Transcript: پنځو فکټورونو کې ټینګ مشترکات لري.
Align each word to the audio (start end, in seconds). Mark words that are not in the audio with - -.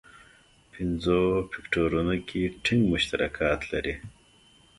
پنځو 0.73 1.19
فکټورونو 1.51 2.15
کې 2.27 2.41
ټینګ 2.63 2.83
مشترکات 2.93 3.59
لري. 3.71 3.95